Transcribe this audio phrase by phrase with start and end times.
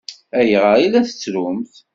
[0.39, 1.73] Ayɣer i la tettrumt?